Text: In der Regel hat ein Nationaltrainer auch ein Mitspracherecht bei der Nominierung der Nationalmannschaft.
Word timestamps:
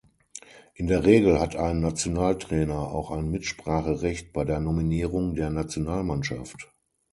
In 0.73 0.87
der 0.87 1.05
Regel 1.05 1.39
hat 1.39 1.55
ein 1.55 1.79
Nationaltrainer 1.79 2.91
auch 2.91 3.11
ein 3.11 3.29
Mitspracherecht 3.29 4.33
bei 4.33 4.43
der 4.43 4.59
Nominierung 4.59 5.35
der 5.35 5.51
Nationalmannschaft. 5.51 6.71